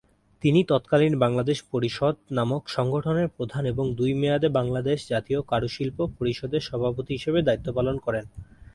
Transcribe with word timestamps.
তিনি 0.43 0.59
তৎকালীন 0.63 1.13
বাংলাদেশ 1.19 1.57
পরিষদ 1.71 2.15
নামক 2.31 2.63
সংগঠনের 2.67 3.27
প্রধান 3.37 3.63
এবং 3.65 3.85
দুই 3.95 4.11
মেয়াদে 4.13 4.49
বাংলাদেশ 4.49 4.97
জাতীয় 5.09 5.39
কারুশিল্প 5.47 5.97
পরিষদের 6.17 6.61
সভাপতি 6.61 7.11
হিসেবে 7.13 7.39
দায়িত্ব 7.41 7.67
পালন 7.73 7.95
করেন। 7.97 8.25